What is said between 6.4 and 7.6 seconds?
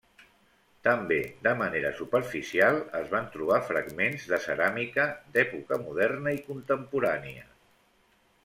i contemporània.